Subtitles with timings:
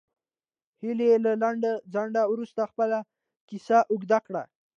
[0.81, 1.63] هیلې له لنډ
[1.93, 2.97] ځنډ وروسته خپله
[3.49, 4.43] کیسه اوږده کړه